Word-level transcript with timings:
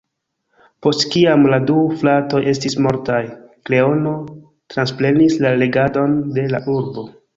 Post 0.85 1.03
kiam 1.15 1.43
la 1.53 1.59
du 1.67 1.75
fratoj 1.99 2.41
estis 2.53 2.77
mortaj, 2.85 3.19
"Kreono" 3.71 4.15
transprenis 4.75 5.37
la 5.45 5.53
regadon 5.65 6.17
de 6.39 6.49
la 6.57 6.63
urbo. 6.79 7.07